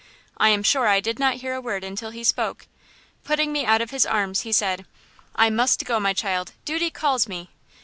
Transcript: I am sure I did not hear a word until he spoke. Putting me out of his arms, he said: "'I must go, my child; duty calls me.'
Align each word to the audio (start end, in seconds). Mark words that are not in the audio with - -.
I 0.37 0.49
am 0.49 0.63
sure 0.63 0.87
I 0.87 0.99
did 0.99 1.19
not 1.19 1.35
hear 1.41 1.53
a 1.53 1.61
word 1.61 1.83
until 1.83 2.09
he 2.09 2.23
spoke. 2.23 2.65
Putting 3.23 3.53
me 3.53 3.67
out 3.67 3.81
of 3.83 3.91
his 3.91 4.03
arms, 4.03 4.41
he 4.41 4.51
said: 4.51 4.87
"'I 5.35 5.51
must 5.51 5.85
go, 5.85 5.99
my 5.99 6.13
child; 6.13 6.53
duty 6.65 6.89
calls 6.89 7.27
me.' 7.27 7.51